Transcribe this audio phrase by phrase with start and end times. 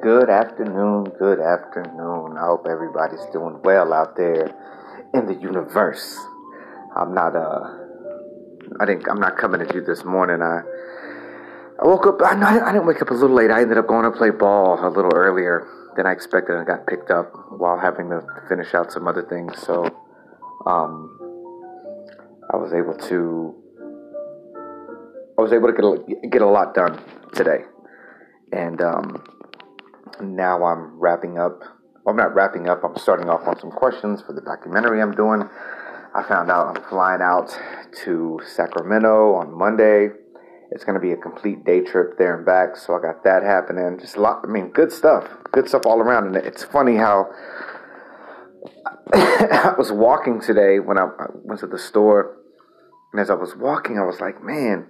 [0.00, 2.36] Good afternoon, good afternoon.
[2.38, 4.54] I hope everybody's doing well out there
[5.12, 6.16] in the universe.
[6.94, 7.66] I'm not uh
[8.78, 10.40] I didn't I'm not coming at you this morning.
[10.40, 10.60] I
[11.82, 13.50] I woke up I, I didn't wake up a little late.
[13.50, 15.66] I ended up going to play ball a little earlier
[15.96, 19.60] than I expected and got picked up while having to finish out some other things.
[19.66, 19.84] So
[20.64, 21.18] um
[22.52, 23.52] I was able to
[25.36, 27.02] I was able to get a, get a lot done
[27.34, 27.64] today.
[28.52, 29.24] And um
[30.20, 31.60] now I'm wrapping up.
[32.04, 32.82] Well, I'm not wrapping up.
[32.84, 35.42] I'm starting off on some questions for the documentary I'm doing.
[36.14, 37.56] I found out I'm flying out
[38.04, 40.08] to Sacramento on Monday.
[40.70, 42.76] It's going to be a complete day trip there and back.
[42.76, 43.98] So I got that happening.
[44.00, 44.40] Just a lot.
[44.44, 45.28] I mean, good stuff.
[45.52, 46.26] Good stuff all around.
[46.26, 47.30] And it's funny how
[49.12, 51.08] I was walking today when I
[51.44, 52.36] went to the store.
[53.12, 54.88] And as I was walking, I was like, man,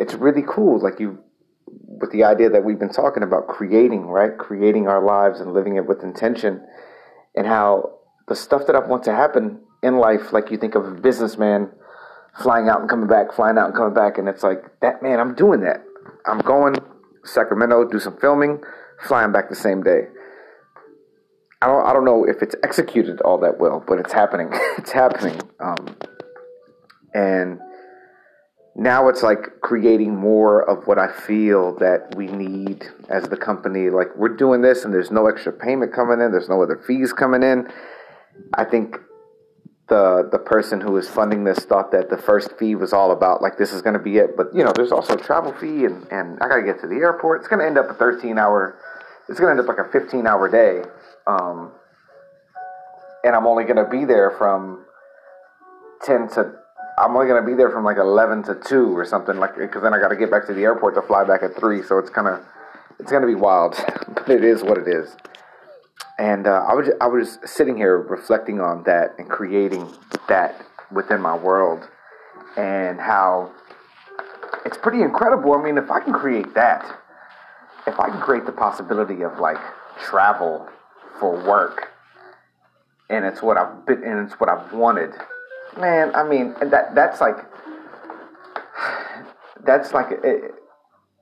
[0.00, 0.82] it's really cool.
[0.82, 1.18] Like you
[2.04, 4.36] with the idea that we've been talking about creating, right?
[4.36, 6.62] Creating our lives and living it with intention,
[7.34, 7.94] and how
[8.28, 11.70] the stuff that I want to happen in life, like you think of a businessman
[12.42, 15.18] flying out and coming back, flying out and coming back, and it's like that man,
[15.18, 15.82] I'm doing that.
[16.26, 16.76] I'm going
[17.24, 18.60] Sacramento, do some filming,
[19.08, 20.08] flying back the same day.
[21.62, 24.50] I don't, I don't know if it's executed all that well, but it's happening.
[24.76, 25.40] it's happening.
[25.58, 25.96] Um,
[27.14, 27.60] and
[28.76, 33.88] now it's like creating more of what I feel that we need as the company.
[33.88, 37.12] Like we're doing this and there's no extra payment coming in, there's no other fees
[37.12, 37.68] coming in.
[38.54, 38.96] I think
[39.88, 43.42] the the person who was funding this thought that the first fee was all about
[43.42, 45.84] like this is going to be it, but you know there's also a travel fee
[45.84, 47.40] and and I got to get to the airport.
[47.40, 48.78] It's going to end up a 13 hour.
[49.28, 50.82] It's going to end up like a 15 hour day,
[51.28, 51.70] um,
[53.22, 54.84] and I'm only going to be there from
[56.02, 56.63] 10 to
[56.96, 59.92] I'm only gonna be there from like eleven to two or something like because then
[59.92, 61.82] I got to get back to the airport to fly back at three.
[61.82, 62.40] So it's kind of
[63.00, 63.74] it's gonna be wild,
[64.08, 65.16] but it is what it is.
[66.18, 69.92] And uh, I was I was sitting here reflecting on that and creating
[70.28, 71.88] that within my world,
[72.56, 73.50] and how
[74.64, 75.52] it's pretty incredible.
[75.54, 76.84] I mean, if I can create that,
[77.88, 79.58] if I can create the possibility of like
[80.00, 80.68] travel
[81.18, 81.88] for work,
[83.10, 85.10] and it's what I've been and it's what I've wanted
[85.78, 87.36] man, I mean, that that's like
[89.64, 90.54] that's like it,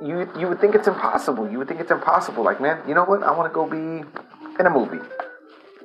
[0.00, 1.50] you you would think it's impossible.
[1.50, 2.44] You would think it's impossible.
[2.44, 3.22] Like, man, you know what?
[3.22, 4.04] I want to go be
[4.58, 5.02] in a movie.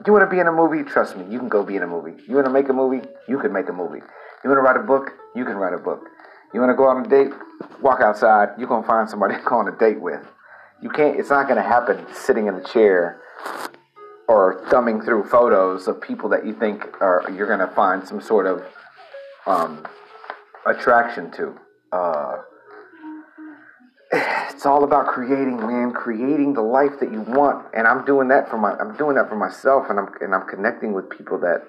[0.05, 0.83] You want to be in a movie?
[0.83, 2.21] Trust me, you can go be in a movie.
[2.27, 3.07] You want to make a movie?
[3.27, 4.01] You can make a movie.
[4.44, 5.11] You want to write a book?
[5.35, 6.01] You can write a book.
[6.53, 7.31] You want to go on a date?
[7.81, 8.50] Walk outside.
[8.57, 10.25] You're gonna find somebody to go on a date with.
[10.81, 11.19] You can't.
[11.19, 13.21] It's not gonna happen sitting in a chair
[14.31, 18.22] or thumbing through photos of people that you think are you're going to find some
[18.22, 18.64] sort of
[19.46, 19.86] um,
[20.66, 21.53] attraction to.
[21.92, 22.38] Uh,
[24.14, 28.50] it's all about creating, man, creating the life that you want, and I'm doing that
[28.50, 31.63] for my, I'm doing that for myself, and I'm and I'm connecting with people that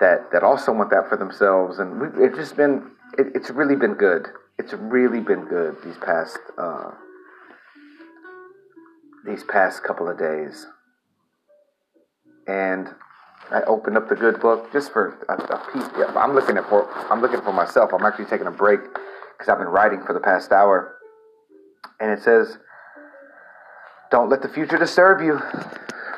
[0.00, 3.76] that that also want that for themselves, and we, it's just been, it, it's really
[3.76, 4.28] been good.
[4.58, 6.90] It's really been good these past uh,
[9.24, 10.66] these past couple of days
[12.46, 12.88] and
[13.50, 15.88] I opened up the good book just for a, a piece.
[15.98, 17.92] Yeah, I'm looking at for I'm looking for myself.
[17.92, 20.96] I'm actually taking a break because I've been writing for the past hour,
[21.98, 22.58] and it says,
[24.10, 25.40] "Don't let the future disturb you,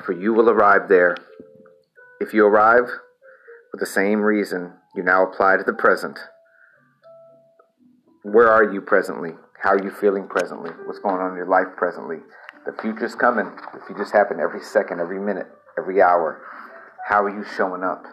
[0.05, 1.17] for you will arrive there.
[2.21, 2.85] If you arrive
[3.73, 6.19] with the same reason you now apply to the present,
[8.23, 9.33] where are you presently?
[9.63, 10.71] How are you feeling presently?
[10.85, 12.19] What's going on in your life presently?
[12.67, 13.47] The future's coming.
[13.73, 15.47] The future's happening every second, every minute."
[15.79, 16.43] Every hour.
[17.07, 18.05] How are you showing up?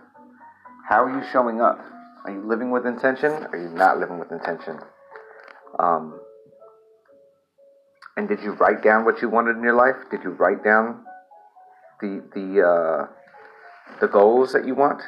[0.88, 1.80] How are you showing up?
[2.26, 3.32] Are you living with intention?
[3.32, 4.80] Or are you not living with intention?
[5.78, 6.20] Um,
[8.18, 9.96] and did you write down what you wanted in your life?
[10.12, 11.06] Did you write down
[12.02, 13.08] the the uh,
[14.02, 15.02] the goals that you want?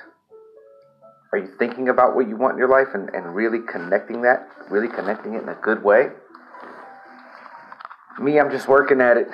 [1.33, 4.47] Are you thinking about what you want in your life and, and really connecting that,
[4.69, 6.09] really connecting it in a good way?
[8.21, 9.27] Me, I'm just working at it.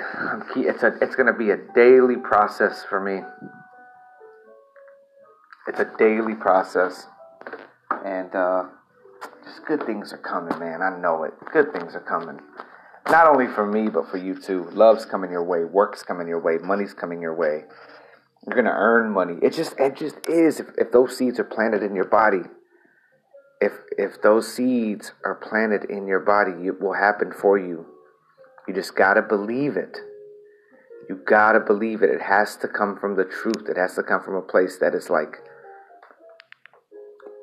[0.56, 3.22] it's a, it's going to be a daily process for me.
[5.66, 7.06] It's a daily process,
[8.04, 8.64] and uh,
[9.44, 10.80] just good things are coming, man.
[10.80, 11.34] I know it.
[11.52, 12.40] Good things are coming.
[13.10, 14.68] Not only for me, but for you too.
[14.72, 15.64] Love's coming your way.
[15.64, 16.56] Work's coming your way.
[16.62, 17.64] Money's coming your way.
[18.46, 19.34] You're gonna earn money.
[19.42, 20.58] It just, it just is.
[20.58, 22.42] If, if those seeds are planted in your body,
[23.60, 27.86] if if those seeds are planted in your body, it will happen for you
[28.68, 29.96] you just got to believe it.
[31.08, 32.10] You got to believe it.
[32.10, 33.66] It has to come from the truth.
[33.68, 35.38] It has to come from a place that is like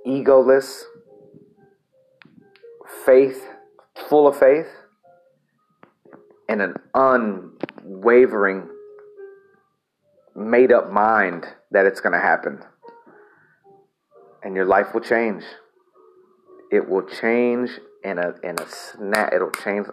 [0.05, 0.83] egoless,
[3.05, 3.43] faith,
[4.07, 4.67] full of faith,
[6.47, 8.69] and an unwavering,
[10.35, 12.59] made up mind that it's going to happen.
[14.43, 15.43] And your life will change.
[16.71, 17.71] It will change
[18.03, 19.33] in a in a snap.
[19.33, 19.87] It'll change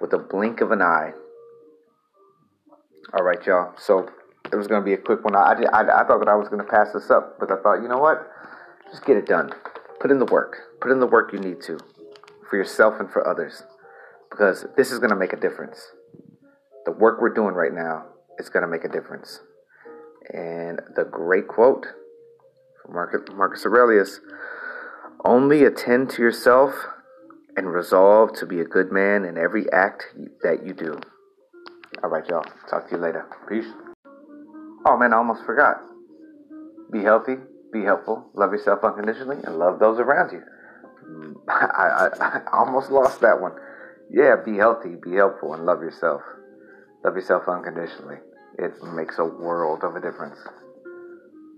[0.00, 1.12] with a blink of an eye.
[3.14, 3.72] All right, y'all.
[3.78, 4.08] So
[4.52, 5.36] it was going to be a quick one.
[5.36, 7.82] I, I, I thought that I was going to pass this up, but I thought,
[7.82, 8.28] you know what?
[8.90, 9.50] Just get it done.
[10.00, 10.58] Put in the work.
[10.80, 11.78] Put in the work you need to
[12.48, 13.62] for yourself and for others
[14.30, 15.92] because this is going to make a difference.
[16.84, 18.04] The work we're doing right now
[18.38, 19.40] is going to make a difference.
[20.32, 21.86] And the great quote
[22.82, 22.94] from
[23.36, 24.20] Marcus Aurelius
[25.24, 26.74] only attend to yourself
[27.56, 30.04] and resolve to be a good man in every act
[30.42, 30.98] that you do.
[32.02, 32.44] All right, y'all.
[32.68, 33.26] Talk to you later.
[33.48, 33.66] Peace.
[34.86, 35.80] Oh, man, I almost forgot.
[36.92, 37.36] Be healthy,
[37.72, 40.42] be helpful, love yourself unconditionally, and love those around you.
[41.48, 43.52] I, I, I almost lost that one.
[44.10, 46.22] Yeah, be healthy, be helpful, and love yourself.
[47.04, 48.18] Love yourself unconditionally.
[48.58, 50.38] It makes a world of a difference.